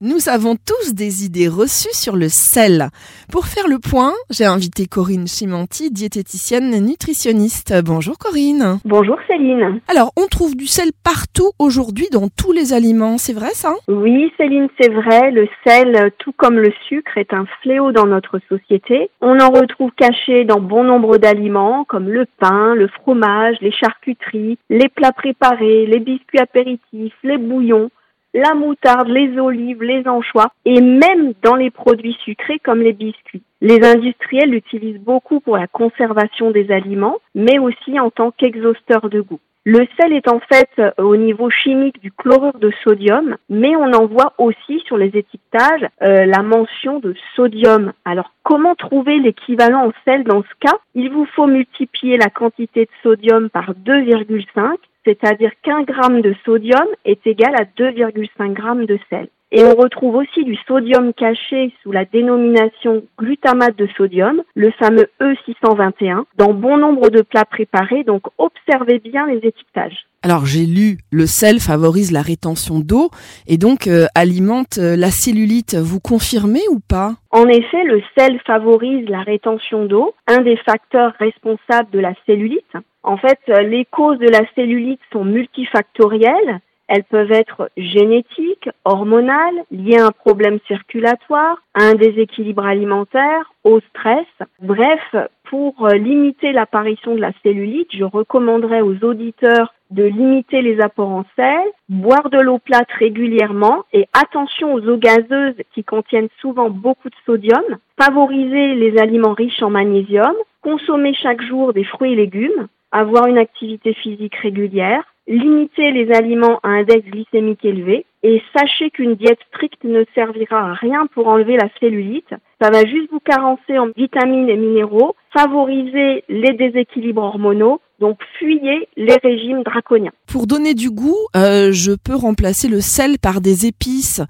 [0.00, 2.90] Nous avons tous des idées reçues sur le sel.
[3.32, 7.74] Pour faire le point, j'ai invité Corinne Chimanti, diététicienne nutritionniste.
[7.84, 8.78] Bonjour Corinne.
[8.84, 9.80] Bonjour Céline.
[9.88, 13.74] Alors, on trouve du sel partout aujourd'hui dans tous les aliments, c'est vrai ça?
[13.88, 15.32] Oui Céline, c'est vrai.
[15.32, 19.10] Le sel, tout comme le sucre, est un fléau dans notre société.
[19.20, 24.58] On en retrouve caché dans bon nombre d'aliments comme le pain, le fromage, les charcuteries,
[24.70, 27.90] les plats préparés, les biscuits apéritifs, les bouillons
[28.34, 33.42] la moutarde, les olives, les anchois et même dans les produits sucrés comme les biscuits.
[33.60, 39.20] Les industriels l'utilisent beaucoup pour la conservation des aliments, mais aussi en tant qu'exhausteur de
[39.20, 39.40] goût.
[39.70, 43.92] Le sel est en fait euh, au niveau chimique du chlorure de sodium, mais on
[43.92, 47.92] en voit aussi sur les étiquetages euh, la mention de sodium.
[48.06, 50.78] Alors comment trouver l'équivalent en sel dans ce cas?
[50.94, 56.86] Il vous faut multiplier la quantité de sodium par 2,5 c'est-à-dire qu'un gramme de sodium
[57.04, 59.28] est égal à 2,5 grammes de sel.
[59.50, 65.08] Et on retrouve aussi du sodium caché sous la dénomination glutamate de sodium, le fameux
[65.20, 70.06] E621, dans bon nombre de plats préparés, donc observez bien les étiquetages.
[70.22, 73.10] Alors j'ai lu, le sel favorise la rétention d'eau
[73.46, 75.76] et donc euh, alimente euh, la cellulite.
[75.76, 77.14] Vous confirmez ou pas?
[77.30, 82.72] En effet, le sel favorise la rétention d'eau, un des facteurs responsables de la cellulite.
[83.04, 86.60] En fait, euh, les causes de la cellulite sont multifactorielles.
[86.88, 93.80] Elles peuvent être génétiques, hormonales, liées à un problème circulatoire, à un déséquilibre alimentaire, au
[93.80, 94.26] stress.
[94.60, 100.80] Bref, pour euh, limiter l'apparition de la cellulite, je recommanderais aux auditeurs de limiter les
[100.80, 106.28] apports en sel, boire de l'eau plate régulièrement et attention aux eaux gazeuses qui contiennent
[106.40, 107.64] souvent beaucoup de sodium,
[108.00, 113.38] favoriser les aliments riches en magnésium, consommer chaque jour des fruits et légumes, avoir une
[113.38, 119.84] activité physique régulière, limiter les aliments à index glycémique élevé et sachez qu'une diète stricte
[119.84, 122.34] ne servira à rien pour enlever la cellulite.
[122.60, 128.88] Ça va juste vous carencer en vitamines et minéraux, favoriser les déséquilibres hormonaux, donc fuyez
[128.96, 130.12] les régimes draconiens.
[130.26, 134.22] Pour donner du goût, euh, je peux remplacer le sel par des épices.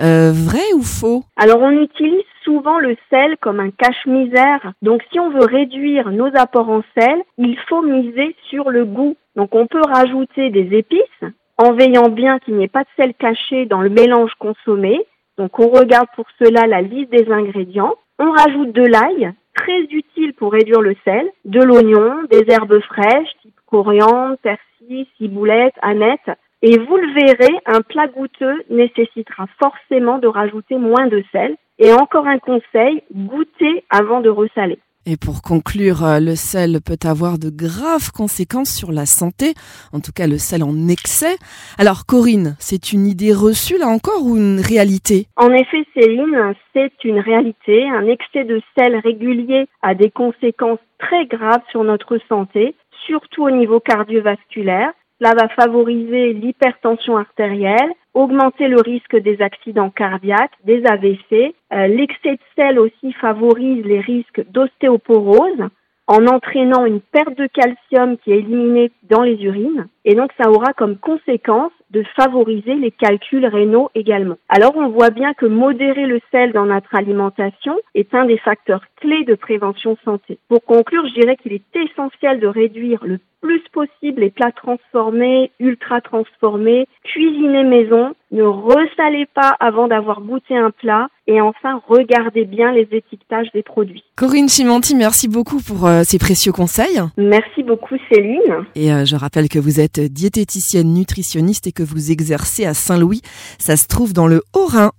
[0.00, 1.24] Euh, vrai ou faux?
[1.36, 4.72] Alors on utilise souvent le sel comme un cache-misère.
[4.82, 9.16] Donc si on veut réduire nos apports en sel, il faut miser sur le goût.
[9.34, 11.24] Donc on peut rajouter des épices
[11.58, 15.04] en veillant bien qu'il n'y ait pas de sel caché dans le mélange consommé.
[15.38, 17.94] Donc on regarde pour cela la liste des ingrédients.
[18.18, 23.30] On rajoute de l'ail, très utile pour réduire le sel, de l'oignon, des herbes fraîches,
[23.42, 26.30] type coriandre, persil, ciboulette, aneth.
[26.62, 31.56] Et vous le verrez, un plat goûteux nécessitera forcément de rajouter moins de sel.
[31.78, 34.78] Et encore un conseil, goûtez avant de ressaler.
[35.08, 39.54] Et pour conclure, euh, le sel peut avoir de graves conséquences sur la santé,
[39.92, 41.36] en tout cas le sel en excès.
[41.78, 45.28] Alors Corinne, c'est une idée reçue là encore ou une réalité?
[45.36, 47.88] En effet Céline, c'est une réalité.
[47.88, 52.74] Un excès de sel régulier a des conséquences très graves sur notre santé,
[53.06, 54.90] surtout au niveau cardiovasculaire.
[55.20, 61.54] Cela va favoriser l'hypertension artérielle, augmenter le risque des accidents cardiaques, des AVC.
[61.72, 65.68] Euh, l'excès de sel aussi favorise les risques d'ostéoporose
[66.08, 69.88] en entraînant une perte de calcium qui est éliminée dans les urines.
[70.04, 74.36] Et donc ça aura comme conséquence de favoriser les calculs rénaux également.
[74.48, 78.84] Alors on voit bien que modérer le sel dans notre alimentation est un des facteurs
[79.00, 80.38] clés de prévention santé.
[80.48, 85.52] Pour conclure, je dirais qu'il est essentiel de réduire le plus possible les plats transformés,
[85.60, 92.44] ultra transformés, cuisiner maison, ne ressalez pas avant d'avoir goûté un plat et enfin regardez
[92.44, 94.02] bien les étiquetages des produits.
[94.16, 97.00] Corinne Chimanti, merci beaucoup pour euh, ces précieux conseils.
[97.16, 98.66] Merci beaucoup Céline.
[98.74, 103.22] Et euh, je rappelle que vous êtes diététicienne nutritionniste et que vous exercez à Saint-Louis.
[103.60, 104.90] Ça se trouve dans le Haut-Rhin.